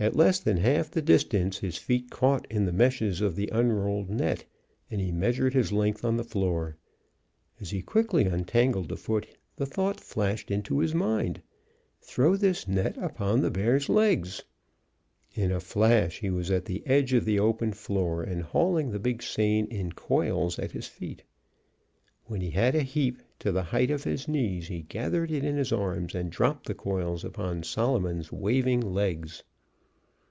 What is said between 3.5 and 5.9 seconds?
unrolled net, and he measured his